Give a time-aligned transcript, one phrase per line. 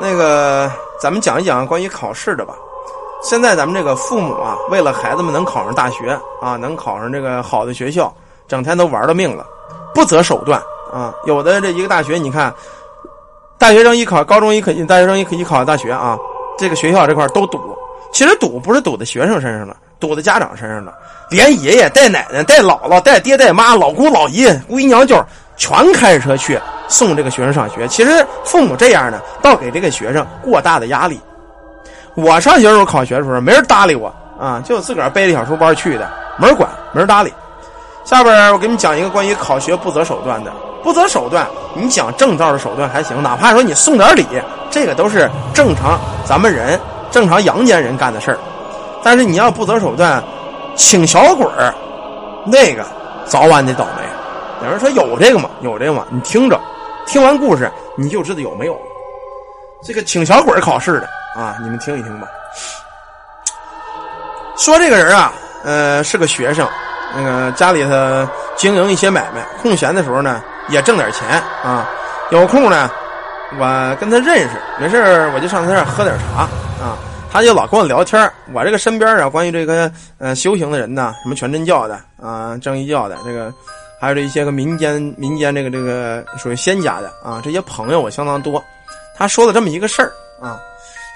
[0.00, 2.54] 那个，咱们讲一讲关于考试的吧。
[3.22, 8.12] 现在咱们这个父母啊，为了孩子们能考上大学啊，能考上这个好的学校，
[8.46, 9.46] 整天都玩了命了，
[9.94, 10.60] 不择手段
[10.92, 11.14] 啊。
[11.24, 12.52] 有的这一个大学，你看，
[13.56, 16.18] 大学生一考，高中一考，大学生一一考大学啊，
[16.58, 17.60] 这个学校这块都堵。
[18.12, 20.92] 其实堵不是堵在学生身上了，堵在家长身上了，
[21.30, 25.16] 连爷爷带奶奶带姥姥带爹带妈老姑老姨姑姨娘舅
[25.56, 26.60] 全开着车去。
[26.88, 31.20] 送这个学生上学，其实父母这样呢，倒给这个学生过大的压力。
[32.14, 37.32] 我上学时候考学的时候，没人搭理我啊，就自个儿背着小书包去的，没人管，没人搭理。
[38.04, 44.26] 下边我给你讲一个关于考学不择手段的，不择手段，你讲正道的手段还行，哪怕说你送点礼，
[44.70, 46.78] 这个都是正常咱们人
[47.10, 48.38] 正常阳间人干的事儿。
[49.02, 50.22] 但是你要不择手段，
[50.76, 51.74] 请小鬼儿，
[52.44, 52.84] 那个
[53.24, 54.02] 早晚得倒霉。
[54.64, 55.48] 有人说有这个吗？
[55.62, 56.04] 有这个吗？
[56.10, 56.60] 你听着。
[57.06, 58.80] 听完故事，你就知道有没有
[59.82, 61.56] 这个请小鬼考试的啊？
[61.62, 62.26] 你们听一听吧。
[64.56, 65.32] 说这个人啊，
[65.64, 66.66] 呃，是个学生，
[67.14, 67.90] 那个家里头
[68.56, 71.28] 经营一些买卖，空闲的时候呢，也挣点钱
[71.62, 71.88] 啊。
[72.30, 72.90] 有空呢，
[73.58, 76.42] 我跟他认识，没事我就上他那儿喝点茶
[76.82, 76.96] 啊。
[77.30, 83.52] 他就老跟我聊天我这个身边啊，关于这个呃修行的人呢，什么全真教的啊，正一教的这个。
[84.04, 88.62] 还有一些个民间民间这个这个属于仙家的啊，这些朋友我相当多。
[89.16, 90.60] 他说了这么一个事儿啊，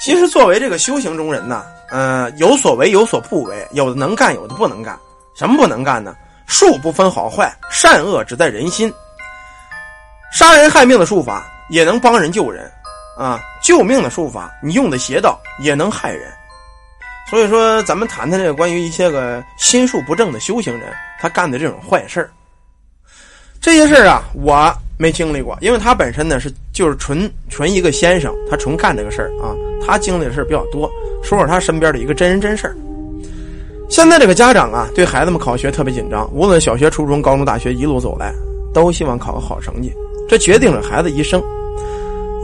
[0.00, 4.98] 其实作为这个修行中人呢，呃，有所为有所不为，有的能干，有的不能干。
[5.34, 6.16] 什么不能干呢？
[6.46, 8.90] 术不分好坏，善恶只在人心。
[10.32, 12.72] 杀人害命的术法也能帮人救人
[13.18, 16.32] 啊，救命的术法你用的邪道也能害人。
[17.28, 22.30] 所以说，咱们谈谈这个关于一些个心术不正的修行人，他干的这种坏事儿。
[23.60, 30.90] 这些事儿啊，我没经历过，因为他本身呢是就是纯纯一个先生，他纯干这个事儿啊，他经历的事儿比较多。
[31.22, 32.76] 说说他身边的一个真人真事儿。
[33.88, 38.32] 现在这个家长啊，对孩子们考学特别紧张，无论小学、初中、高中、大学一路走来，
[38.72, 39.92] 都希望考个好成绩，
[40.28, 41.42] 这决定了孩子一生。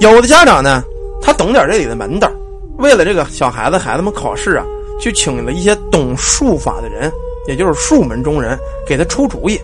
[0.01, 0.83] 有的家长呢，
[1.23, 2.31] 他懂点这里的门道，
[2.79, 4.65] 为了这个小孩子孩子们考试啊，
[5.01, 7.13] 就请了一些懂术法的人，
[7.47, 9.61] 也就是术门中人，给他出主意。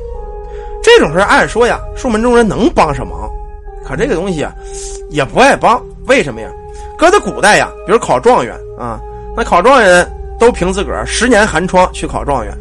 [0.82, 3.30] 这种事按说呀，术门中人能帮上忙，
[3.86, 4.52] 可这个东西啊，
[5.10, 5.80] 也不爱帮。
[6.06, 6.50] 为什么呀？
[6.98, 9.00] 搁在古代呀，比如考状元啊，
[9.36, 10.06] 那考状元
[10.38, 12.52] 都凭自个儿十年寒窗去考状元，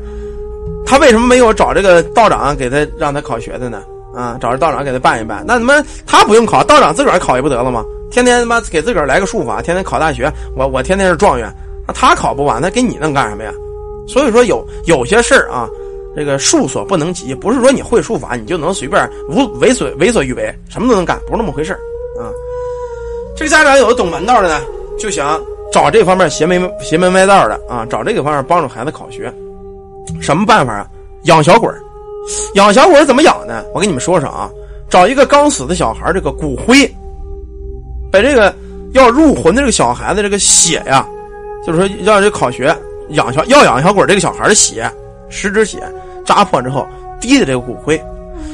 [0.85, 3.81] 他为什么没有找这个道长给他让他考学的呢？
[4.16, 7.84] 啊，找着道长给他办一办，那他妈他不用考，道长自个儿考也不得了吗？
[8.12, 11.53] 天天他妈给自个儿来个术法，天天考大学，我我天天是状元，
[11.88, 13.51] 那他考不完，他给你能干什么呀？
[14.07, 15.69] 所以说有有些事儿啊。
[16.19, 21.72] 这个术所不能及，不是说你会术法你就能随便无为所为所欲为，什么都能干，不是那么回事
[22.19, 22.28] 啊。
[23.38, 24.59] 这个家长有的懂门道的呢，
[25.00, 25.40] 就想
[25.72, 29.34] 找这方面邪门邪门歪道的啊，找这个方面帮助孩子考学。
[30.19, 30.88] 什么办法啊？
[31.24, 31.69] 养小鬼
[32.56, 33.63] 养小鬼怎么养呢？
[33.74, 34.50] 我跟你们说说啊，
[34.90, 36.86] 找一个刚死的小孩这个骨灰，
[38.12, 38.53] 把这个
[38.91, 41.07] 要入魂的这个小孩子这个血呀，
[41.66, 42.75] 就是说要这考学
[43.12, 44.91] 养小要养小鬼这个小孩的血。
[45.31, 45.78] 十指血
[46.29, 46.85] 扎破之后，
[47.19, 48.00] 滴的这个骨灰，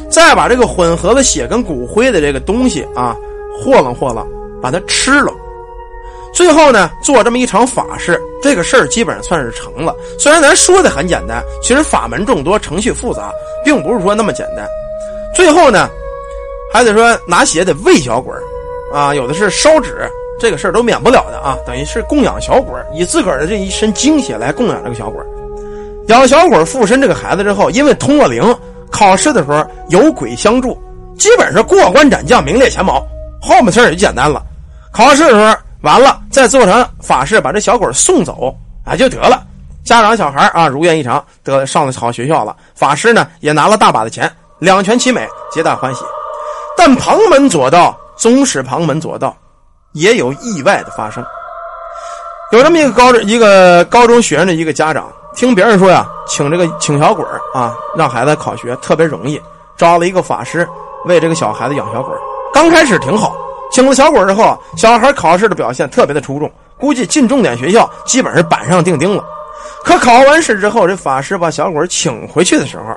[0.10, 3.14] 再把这个混合了血跟骨灰的这个东西啊，
[3.60, 4.26] 和了和了，
[4.62, 5.34] 把它吃了。
[6.34, 9.94] 最后呢，做这么一场法事，这个事儿基本上算是成了。
[10.18, 13.30] 虽然咱说的很简单，其实法门众多，程序复杂，
[13.66, 14.66] 并不是说那么简单。
[15.36, 15.90] 最后呢，
[16.72, 18.34] 还得说拿血得喂小鬼
[18.94, 20.10] 啊，有的是烧纸，
[20.40, 21.58] 这个事儿都免不了的啊。
[21.66, 25.22] 等于是供养小鬼以自个儿的这一身精血来供养这个小鬼
[26.08, 28.56] 养小鬼附身这个孩子之后，因为通了灵，
[28.92, 30.80] 考试的时候有鬼相助，
[31.18, 33.04] 基本上过关斩将，名列前茅。
[33.42, 34.44] 后面事儿也就简单了，
[34.92, 39.44] 考试的时候完了，再做成法事把这小鬼送走，啊就得了。
[39.84, 42.56] 家长小孩啊如愿以偿，得上了好学校了。
[42.76, 46.04] 法师呢也拿了大把的钱，两全其美，皆大欢喜。
[46.78, 49.36] 但旁门左道总是旁门左道，
[49.94, 51.26] 也有意外的发生。
[52.52, 55.08] 有这么一个高一个高中学生的一个家长。
[55.36, 59.40] 听别人说呀，请这个请小鬼啊，让孩子考学特别容易，
[59.78, 60.68] 招了一个法师
[61.06, 62.16] 为这个小孩子养小鬼
[62.54, 63.36] 刚开始挺好，
[63.70, 66.50] 请了小鬼之后，小孩考试的表现特别的出众，
[66.80, 69.24] 估计进重点学校基本是板上钉钉了。
[69.84, 72.96] 可考完试之后，这法师把小鬼请回去的时候，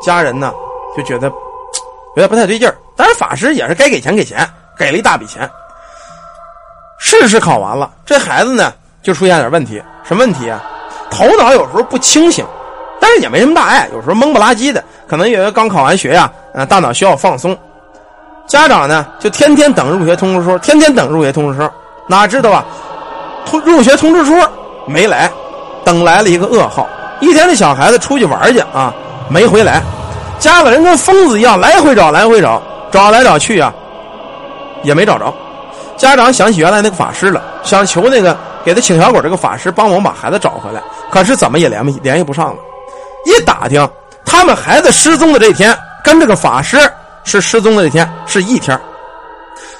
[0.00, 0.54] 家人呢
[0.96, 2.76] 就觉得有点不太对劲儿。
[2.96, 5.48] 但是法师也是该给钱给钱，给了一大笔钱。
[6.98, 8.72] 试试考完了，这孩子呢
[9.02, 10.62] 就出现点问题，什么问题啊？
[11.10, 12.44] 头脑有时候不清醒，
[13.00, 17.56] 但是也没什么大碍，有时候懵不拉几的，可能因为刚考完学呀，呃，大脑需要放松。
[18.46, 21.68] 家长呢就天天等入学通知书，天天等入学通知书，
[22.06, 22.64] 哪知道啊，
[23.44, 24.34] 通入学通知书
[24.86, 25.30] 没来，
[25.84, 26.86] 等来了一个噩耗。
[27.20, 28.94] 一天，这小孩子出去玩去啊，
[29.28, 29.82] 没回来，
[30.38, 33.72] 家里人跟疯子一样来回找，来回找，找来找去啊，
[34.82, 35.32] 也没找着。
[35.96, 38.36] 家长想起原来那个法师了，想求那个
[38.68, 42.56] 给他请小鬼这个法师帮忙把孩子找回来，可是怎么也联系联系不上了。
[43.24, 43.88] 一打听，
[44.26, 45.74] 他们孩子失踪的这天
[46.04, 46.78] 跟这个法师
[47.24, 48.78] 是失踪的这天是一天。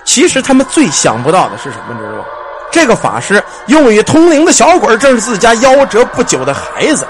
[0.07, 1.93] 其实他们最想不到的是什么？
[1.93, 2.25] 你知道吗？
[2.73, 7.07] 这个法师用于通灵的小鬼正是自家夭折不久的孩子。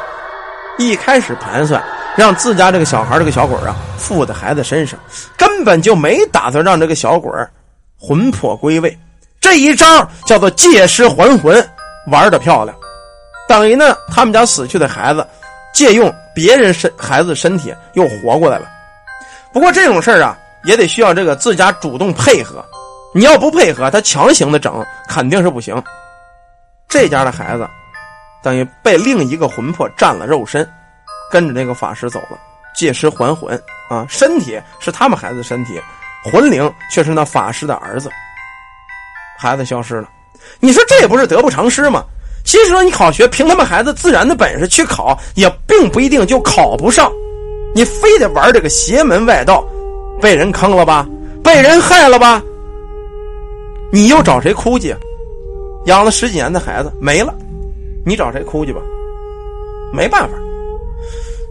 [0.79, 1.81] 一开始盘算
[2.17, 4.99] 让自家这个小孩这个小鬼啊附在孩子身上，
[5.37, 7.31] 根本就没打算让这个小鬼
[7.97, 8.99] 魂魄归位。
[9.41, 11.69] 这一招叫做借尸还魂，
[12.09, 12.77] 玩的漂亮。
[13.49, 15.27] 等于呢，他们家死去的孩子
[15.73, 18.69] 借用别人身孩子身体又活过来了。
[19.53, 22.65] 不过这种事儿啊，也得需要这个自家主动配合。
[23.15, 25.83] 你要不配合，他强行的整肯定是不行。
[26.89, 27.69] 这家的孩子。
[28.41, 30.67] 等于被另一个魂魄占了肉身，
[31.29, 32.39] 跟着那个法师走了，
[32.73, 34.07] 借尸还魂啊！
[34.09, 35.83] 身体是他们孩子身体，
[36.31, 38.09] 魂灵却是那法师的儿子。
[39.39, 40.09] 孩子消失了，
[40.59, 42.05] 你说这也不是得不偿失吗？
[42.45, 47.13] 其实说你考学，凭他们孩子自然的本事去考，也并不一定就考不上。
[47.75, 49.65] 你非得玩这个邪门外道，
[50.21, 51.07] 被人坑了吧？
[51.45, 52.43] 被人害了吧？
[53.93, 54.97] 你又找谁哭去？
[55.85, 57.33] 养了十几年的孩子没了。
[58.05, 58.81] 你找谁哭去吧？
[59.93, 60.37] 没办法。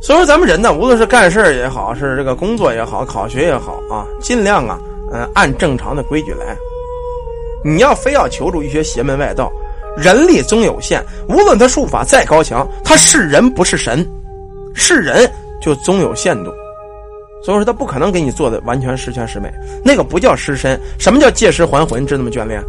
[0.02, 4.80] 所以说，咱们人呢，无论是干事也好，是这个工作也好，考学也好啊，尽量啊，
[5.14, 6.58] 嗯，按正常的规矩来。
[7.64, 9.52] 你要非要求助一些邪门外道，
[9.98, 11.04] 人力终有限。
[11.28, 14.08] 无论他术法再高强，他是人不是神，
[14.74, 15.30] 是人
[15.62, 16.52] 就终有限度。
[17.44, 19.52] 所以说，他不可能给你做的完全十全十美。
[19.84, 22.06] 那个不叫尸身，什么叫借尸还魂？
[22.06, 22.30] 知道吗？
[22.32, 22.62] 眷恋。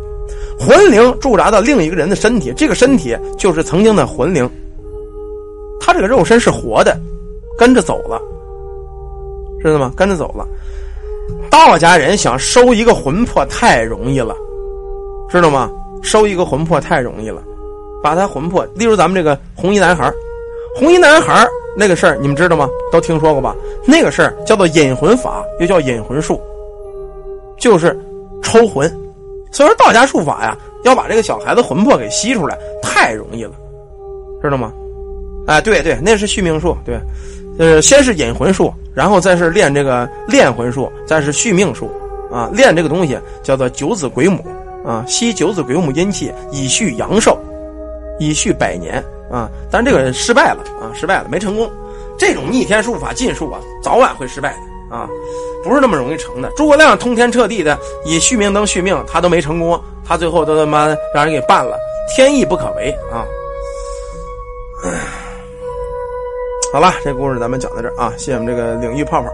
[0.58, 4.48] 魂灵驻扎到另一个人的身体，这个身体就是曾经的魂灵。
[5.80, 6.98] 他这个肉身是活的，
[7.56, 8.20] 跟着走了，
[9.62, 9.90] 知道吗？
[9.96, 10.46] 跟着走了。
[11.50, 14.34] 道家人想收一个魂魄太容易了，
[15.28, 15.70] 知道吗？
[16.02, 17.42] 收一个魂魄太容易了，
[18.02, 20.12] 把他魂魄，例如咱们这个红衣男孩
[20.76, 21.46] 红衣男孩
[21.76, 22.68] 那个事儿，你们知道吗？
[22.92, 23.54] 都听说过吧？
[23.84, 26.40] 那个事儿叫做引魂法，又叫引魂术，
[27.58, 27.98] 就是
[28.42, 28.88] 抽魂。
[29.50, 33.52] 所以说道家术法呀，要把这个小孩子魂魄给吸出来太容易了，
[34.42, 34.72] 知道吗？
[35.46, 37.00] 哎，对对，那是续命术，对，
[37.58, 41.90] 呃，先是引魂术，然后再是练这个炼魂术，再是续命术，
[42.30, 44.44] 啊，练这个东西叫做九子鬼母，
[44.84, 47.38] 啊，吸九子鬼母阴气以续阳寿，
[48.18, 51.70] 以续百年，啊，但这个失败了，啊，失败了，没成功。
[52.18, 54.96] 这种逆天术法禁术啊，早晚会失败的。
[54.96, 55.06] 啊，
[55.62, 56.50] 不是那么容易成的。
[56.52, 61.76] 诸葛亮通天彻地的以续命灯续命，他都没成功，他最后都他妈让人给办了，
[62.16, 63.26] 天意不可违啊！
[66.72, 69.28] 好了，这故事咱们讲到这儿啊，谢谢我们这个领域泡泡。